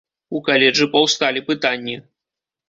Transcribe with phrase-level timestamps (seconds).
[0.37, 1.95] У каледжы паўсталі пытанні.